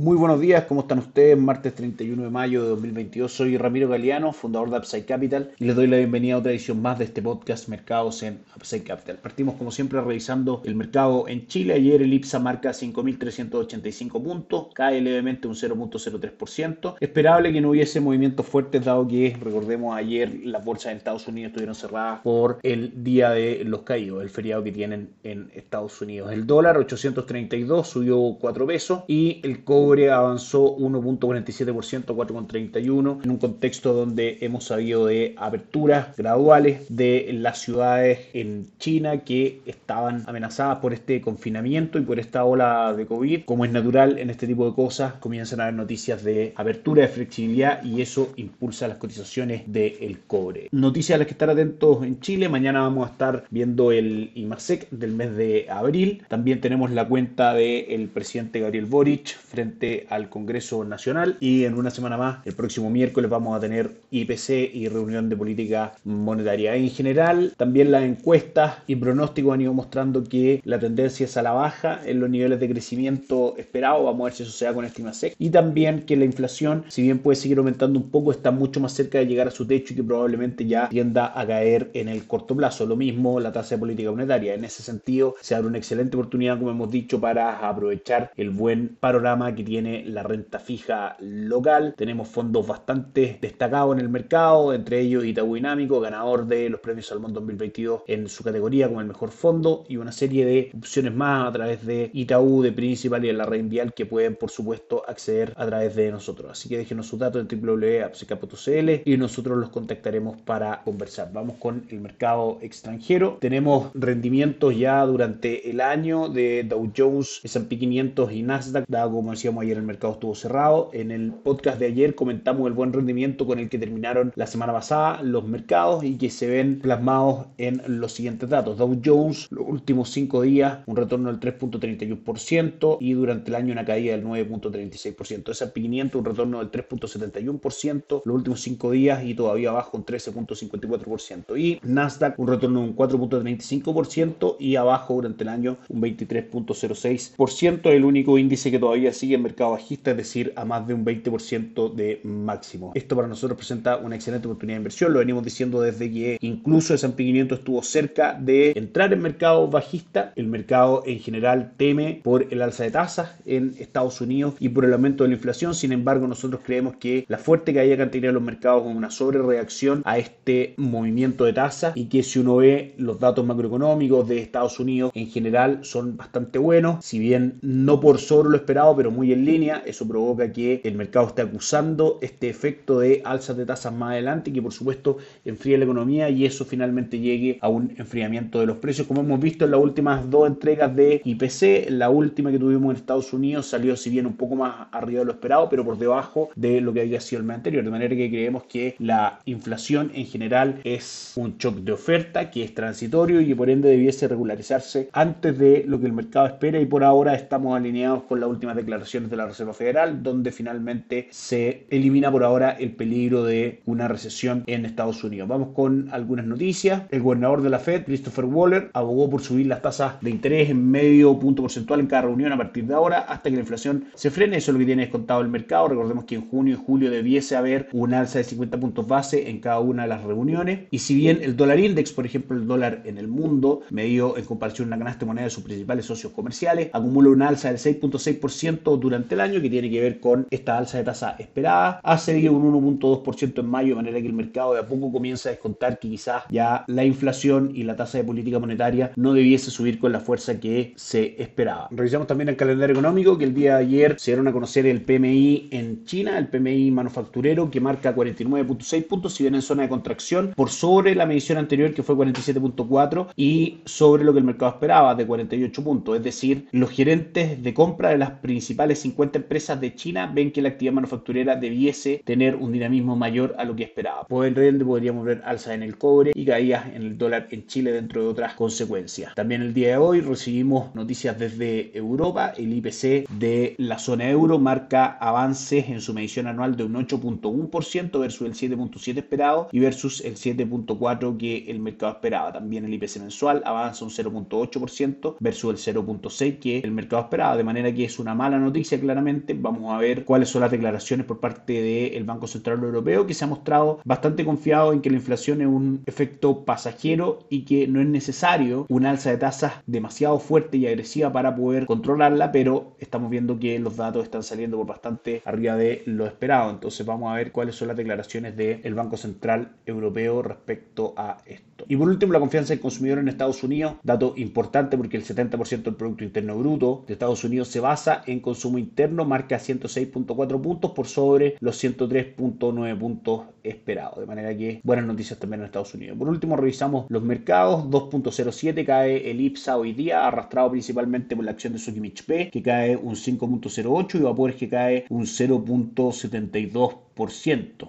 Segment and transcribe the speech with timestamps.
[0.00, 1.36] Muy buenos días, ¿cómo están ustedes?
[1.36, 5.76] Martes 31 de mayo de 2022, soy Ramiro Galeano, fundador de Upside Capital y les
[5.76, 9.18] doy la bienvenida a otra edición más de este podcast Mercados en Upside Capital.
[9.18, 11.74] Partimos como siempre revisando el mercado en Chile.
[11.74, 16.94] Ayer el IPSA marca 5.385 puntos, cae levemente un 0.03%.
[16.98, 21.50] Esperable que no hubiese movimientos fuertes dado que, recordemos, ayer las bolsas en Estados Unidos
[21.50, 26.32] estuvieron cerradas por el Día de los Caídos, el feriado que tienen en Estados Unidos.
[26.32, 33.38] El dólar 832 subió 4 pesos y el cobre avanzó 1.47% a 4.31 en un
[33.38, 40.78] contexto donde hemos sabido de aperturas graduales de las ciudades en China que estaban amenazadas
[40.78, 43.44] por este confinamiento y por esta ola de COVID.
[43.44, 47.08] Como es natural en este tipo de cosas, comienzan a haber noticias de apertura, de
[47.08, 50.68] flexibilidad y eso impulsa las cotizaciones del cobre.
[50.70, 52.48] Noticias a las que estar atentos en Chile.
[52.48, 56.22] Mañana vamos a estar viendo el IMASEC del mes de abril.
[56.28, 61.90] También tenemos la cuenta del presidente Gabriel Boric frente al Congreso Nacional y en una
[61.90, 66.74] semana más, el próximo miércoles, vamos a tener IPC y reunión de política monetaria.
[66.74, 71.42] En general, también las encuestas y pronósticos han ido mostrando que la tendencia es a
[71.42, 74.04] la baja en los niveles de crecimiento esperados.
[74.04, 75.34] Vamos a ver si eso se da con estima SEC.
[75.38, 78.92] Y también que la inflación, si bien puede seguir aumentando un poco, está mucho más
[78.92, 82.26] cerca de llegar a su techo y que probablemente ya tienda a caer en el
[82.26, 82.86] corto plazo.
[82.86, 84.54] Lo mismo la tasa de política monetaria.
[84.54, 88.96] En ese sentido, se abre una excelente oportunidad, como hemos dicho, para aprovechar el buen
[89.00, 91.94] panorama que tiene la renta fija local.
[91.96, 97.06] Tenemos fondos bastante destacados en el mercado, entre ellos Itaú Dinámico, ganador de los premios
[97.06, 101.48] Salmón 2022 en su categoría como el mejor fondo, y una serie de opciones más
[101.48, 105.04] a través de Itaú, de Principal y de la red Vial que pueden, por supuesto,
[105.06, 106.50] acceder a través de nosotros.
[106.50, 111.30] Así que déjenos sus datos en www.apsica.cl y nosotros los contactaremos para conversar.
[111.32, 113.38] Vamos con el mercado extranjero.
[113.40, 119.30] Tenemos rendimientos ya durante el año de Dow Jones, S&P 500 y Nasdaq, dado como
[119.32, 120.90] decíamos ayer el mercado estuvo cerrado.
[120.92, 124.72] En el podcast de ayer comentamos el buen rendimiento con el que terminaron la semana
[124.72, 128.78] pasada los mercados y que se ven plasmados en los siguientes datos.
[128.78, 133.84] Dow Jones, los últimos cinco días, un retorno del 3.31% y durante el año una
[133.84, 135.50] caída del 9.36%.
[135.50, 141.58] S&P 500, un retorno del 3.71% los últimos cinco días y todavía abajo un 13.54%.
[141.58, 147.90] Y Nasdaq, un retorno de un 4.35% y abajo durante el año un 23.06%.
[147.90, 151.04] El único índice que todavía sigue en mercado bajista, es decir, a más de un
[151.04, 152.92] 20% de máximo.
[152.94, 156.94] Esto para nosotros presenta una excelente oportunidad de inversión, lo venimos diciendo desde que incluso
[156.94, 160.32] ese 500 estuvo cerca de entrar en mercado bajista.
[160.36, 164.84] El mercado en general teme por el alza de tasas en Estados Unidos y por
[164.84, 165.74] el aumento de la inflación.
[165.74, 169.10] Sin embargo, nosotros creemos que la fuerte caída que han tenido los mercados es una
[169.10, 174.38] sobrereacción a este movimiento de tasas y que si uno ve los datos macroeconómicos de
[174.38, 179.10] Estados Unidos en general son bastante buenos, si bien no por sobre lo esperado, pero
[179.10, 179.82] muy línea.
[179.84, 184.52] Eso provoca que el mercado esté acusando este efecto de alzas de tasas más adelante
[184.52, 188.78] que por supuesto enfríe la economía y eso finalmente llegue a un enfriamiento de los
[188.78, 189.06] precios.
[189.06, 192.96] Como hemos visto en las últimas dos entregas de IPC, la última que tuvimos en
[192.96, 196.50] Estados Unidos salió si bien un poco más arriba de lo esperado, pero por debajo
[196.56, 197.84] de lo que había sido el mes anterior.
[197.84, 202.64] De manera que creemos que la inflación en general es un shock de oferta que
[202.64, 206.80] es transitorio y que por ende debiese regularizarse antes de lo que el mercado espera
[206.80, 211.28] y por ahora estamos alineados con las últimas declaraciones de la Reserva Federal, donde finalmente
[211.30, 215.48] se elimina por ahora el peligro de una recesión en Estados Unidos.
[215.48, 217.02] Vamos con algunas noticias.
[217.10, 220.90] El gobernador de la Fed, Christopher Waller, abogó por subir las tasas de interés en
[220.90, 224.30] medio punto porcentual en cada reunión a partir de ahora hasta que la inflación se
[224.30, 224.56] frene.
[224.56, 225.88] Eso es lo que tiene descontado el mercado.
[225.88, 229.60] Recordemos que en junio y julio debiese haber un alza de 50 puntos base en
[229.60, 230.88] cada una de las reuniones.
[230.90, 234.44] Y si bien el dólar index, por ejemplo, el dólar en el mundo, medido en
[234.44, 237.78] comparación a una canasta de moneda de sus principales socios comerciales, acumula un alza del
[237.78, 242.00] 6.6% durante el año que tiene que ver con esta alza de tasa esperada.
[242.02, 245.48] Ha cedido un 1.2% en mayo, de manera que el mercado de a poco comienza
[245.48, 249.70] a descontar que quizás ya la inflación y la tasa de política monetaria no debiese
[249.70, 251.88] subir con la fuerza que se esperaba.
[251.90, 255.02] Revisamos también el calendario económico, que el día de ayer se dieron a conocer el
[255.02, 259.88] PMI en China, el PMI manufacturero, que marca 49.6 puntos, si bien en zona de
[259.88, 264.72] contracción, por sobre la medición anterior que fue 47.4 y sobre lo que el mercado
[264.72, 266.16] esperaba de 48 puntos.
[266.16, 270.62] Es decir, los gerentes de compra de las principales 50 empresas de China ven que
[270.62, 274.26] la actividad manufacturera debiese tener un dinamismo mayor a lo que esperaba.
[274.26, 277.92] Por ende, podríamos ver alza en el cobre y caídas en el dólar en Chile
[277.92, 279.34] dentro de otras consecuencias.
[279.34, 282.52] También el día de hoy recibimos noticias desde Europa.
[282.56, 288.20] El IPC de la zona euro marca avances en su medición anual de un 8.1%
[288.20, 292.52] versus el 7.7% esperado y versus el 7.4% que el mercado esperaba.
[292.52, 297.56] También el IPC mensual avanza un 0.8% versus el 0.6% que el mercado esperaba.
[297.56, 299.54] De manera que es una mala noticia claramente.
[299.54, 303.44] Vamos a ver cuáles son las declaraciones por parte del Banco Central Europeo que se
[303.44, 308.00] ha mostrado bastante confiado en que la inflación es un efecto pasajero y que no
[308.00, 313.30] es necesario una alza de tasas demasiado fuerte y agresiva para poder controlarla, pero estamos
[313.30, 316.70] viendo que los datos están saliendo por bastante arriba de lo esperado.
[316.70, 321.69] Entonces vamos a ver cuáles son las declaraciones del Banco Central Europeo respecto a esto.
[321.90, 325.82] Y por último, la confianza del consumidor en Estados Unidos, dato importante porque el 70%
[325.82, 330.92] del Producto Interno Bruto de Estados Unidos se basa en consumo interno, marca 106.4 puntos
[330.92, 334.20] por sobre los 103.9 puntos esperados.
[334.20, 336.16] De manera que buenas noticias también en Estados Unidos.
[336.16, 337.82] Por último, revisamos los mercados.
[337.86, 342.62] 2.07 cae el IPSA hoy día, arrastrado principalmente por la acción de Sokimich P, que
[342.62, 347.09] cae un 5.08 y Vapores que cae un 0.72%.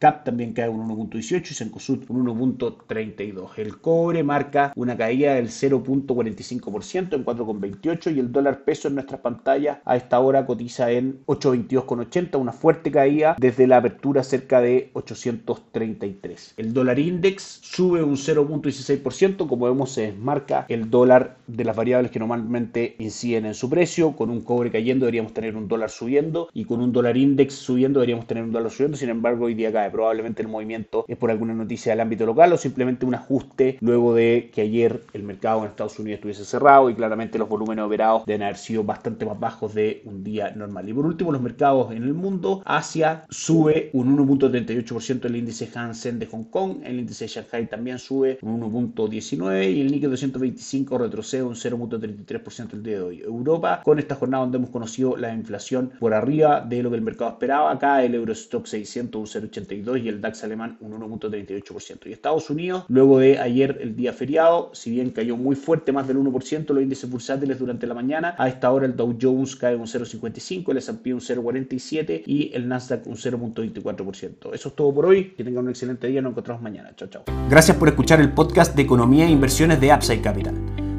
[0.00, 3.50] CAP también cae un 1.18 y Sencosud un 1.32.
[3.56, 9.20] El cobre marca una caída del 0.45% en 4.28 y el dólar peso en nuestras
[9.20, 14.90] pantallas a esta hora cotiza en 8.22.80, una fuerte caída desde la apertura cerca de
[14.92, 16.54] 833.
[16.56, 22.10] El dólar index sube un 0.16%, como vemos se desmarca el dólar de las variables
[22.10, 26.48] que normalmente inciden en su precio, con un cobre cayendo deberíamos tener un dólar subiendo
[26.52, 29.72] y con un dólar index subiendo deberíamos tener un dólar subiendo, sin embargo hoy día
[29.72, 29.88] cae.
[29.88, 34.14] Probablemente el movimiento es por alguna noticia del ámbito local o simplemente un ajuste luego
[34.14, 38.26] de que ayer el mercado en Estados Unidos estuviese cerrado y claramente los volúmenes operados
[38.26, 40.88] deben haber sido bastante más bajos de un día normal.
[40.88, 46.18] Y por último, los mercados en el mundo, Asia sube un 1.38% el índice Hansen
[46.18, 50.98] de Hong Kong, el índice de Shanghai también sube un 1.19 y el Nikkei 225
[50.98, 53.20] retrocede un 0.33% el día de hoy.
[53.20, 57.02] Europa, con esta jornada donde hemos conocido la inflación por arriba de lo que el
[57.02, 62.06] mercado esperaba, acá el Eurostock 600 un 0,82 y el DAX alemán un 1.38%.
[62.06, 66.08] Y Estados Unidos, luego de ayer el día feriado, si bien cayó muy fuerte, más
[66.08, 69.76] del 1%, los índices bursátiles durante la mañana, a esta hora el Dow Jones cae
[69.76, 74.54] un 0.55, el S&P un 0.47 y el Nasdaq un 0.24%.
[74.54, 76.92] Eso es todo por hoy, que tengan un excelente día, nos encontramos mañana.
[76.96, 77.24] Chao, chao.
[77.48, 80.65] Gracias por escuchar el podcast de Economía e Inversiones de Upside Capital.